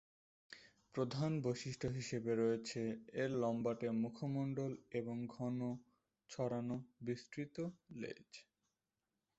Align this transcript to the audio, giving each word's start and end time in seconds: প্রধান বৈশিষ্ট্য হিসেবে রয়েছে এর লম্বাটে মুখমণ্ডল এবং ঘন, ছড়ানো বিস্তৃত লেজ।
প্রধান 0.95 1.31
বৈশিষ্ট্য 1.41 1.87
হিসেবে 1.89 2.31
রয়েছে 2.35 2.81
এর 3.13 3.31
লম্বাটে 3.35 3.87
মুখমণ্ডল 4.03 4.71
এবং 4.91 5.15
ঘন, 5.29 5.59
ছড়ানো 6.29 6.75
বিস্তৃত 7.01 7.55
লেজ। 7.95 8.29